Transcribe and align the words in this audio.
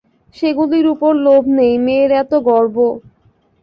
সেগুলির 0.35 0.85
উপরে 0.93 1.17
লোভ 1.25 1.43
নেই– 1.57 1.81
মেয়ের 1.85 2.11
এত 2.21 2.31
গর্ব! 2.47 2.75